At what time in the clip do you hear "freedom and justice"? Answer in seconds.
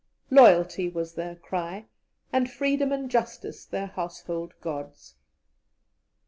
2.49-3.65